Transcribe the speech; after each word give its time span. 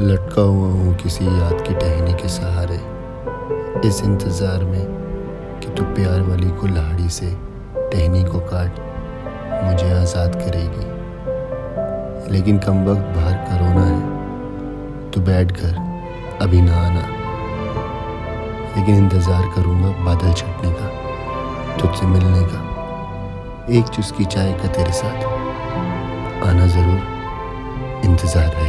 लटका 0.00 0.42
हुआ 0.42 0.68
हूँ 0.68 0.94
किसी 0.96 1.24
याद 1.24 1.60
की 1.62 1.74
टहनी 1.74 2.12
के 2.12 2.28
सहारे। 2.28 2.76
इस 3.88 4.00
इंतज़ार 4.04 4.62
में 4.64 4.84
कि 5.60 5.68
तू 5.68 5.82
प्यार 5.94 6.20
वाली 6.22 6.50
कुल्हाड़ी 6.60 7.08
से 7.08 7.26
टहनी 7.76 8.22
को 8.24 8.38
काट 8.46 8.78
मुझे 9.64 9.90
आज़ाद 9.92 10.36
करेगी। 10.36 10.86
लेकिन 12.32 12.58
कम 12.58 12.76
वक्त 12.84 13.04
बाहर 13.16 13.36
करोना 13.48 13.84
है 13.86 15.10
तो 15.10 15.20
बैठ 15.20 15.52
कर 15.52 15.74
अभी 16.42 16.60
ना 16.62 16.76
आना। 16.78 17.04
लेकिन 18.76 18.94
इंतज़ार 18.96 19.44
करूँगा 19.54 19.90
बादल 20.04 20.32
छटने 20.32 20.70
का, 20.72 20.86
तुझसे 21.76 22.04
मिलने 22.06 22.42
का, 22.44 22.60
एक 23.70 23.86
चुस्की 23.94 24.24
चाय 24.26 24.52
का 24.52 24.68
तेरे 24.68 24.92
साथ। 24.94 25.18
आना 26.44 26.66
ज़रूर, 26.68 27.00
इंतज़ार 28.04 28.52
है। 28.54 28.59